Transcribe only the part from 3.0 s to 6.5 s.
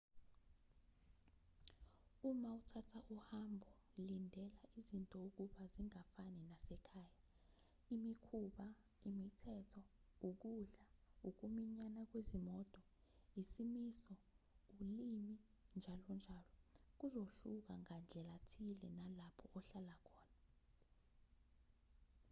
uhambo lindela izinto ukuba zingafani